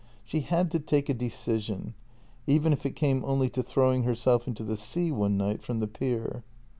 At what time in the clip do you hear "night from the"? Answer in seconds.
5.37-5.85